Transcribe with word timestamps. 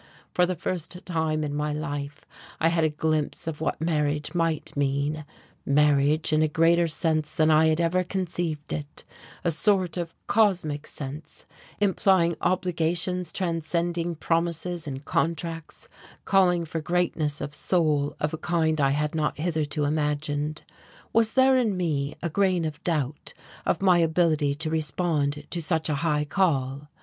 For 0.33 0.47
the 0.47 0.55
first 0.55 1.05
time 1.05 1.43
in 1.43 1.53
my 1.53 1.73
life 1.73 2.25
I 2.59 2.69
had 2.69 2.83
a 2.83 2.89
glimpse 2.89 3.45
of 3.45 3.61
what 3.61 3.79
marriage 3.79 4.33
might 4.33 4.75
mean, 4.75 5.25
marriage 5.63 6.33
in 6.33 6.41
a 6.41 6.47
greater 6.47 6.87
sense 6.87 7.35
than 7.35 7.51
I 7.51 7.67
had 7.67 7.79
ever 7.79 8.03
conceived 8.03 8.73
it, 8.73 9.03
a 9.43 9.51
sort 9.51 9.97
of 9.97 10.15
cosmic 10.25 10.87
sense, 10.87 11.45
implying 11.79 12.35
obligations 12.41 13.31
transcending 13.31 14.15
promises 14.15 14.87
and 14.87 15.05
contracts, 15.05 15.87
calling 16.25 16.65
for 16.65 16.81
greatness 16.81 17.39
of 17.39 17.53
soul 17.53 18.15
of 18.19 18.33
a 18.33 18.39
kind 18.39 18.81
I 18.81 18.89
had 18.97 19.13
not 19.13 19.37
hitherto 19.37 19.83
imagined. 19.83 20.63
Was 21.13 21.33
there 21.33 21.55
in 21.55 21.77
me 21.77 22.15
a 22.23 22.29
grain 22.31 22.65
of 22.65 22.83
doubt 22.83 23.35
of 23.67 23.83
my 23.83 23.99
ability 23.99 24.55
to 24.55 24.69
respond 24.71 25.45
to 25.51 25.61
such 25.61 25.89
a 25.89 25.95
high 26.01 26.25
call? 26.25 26.87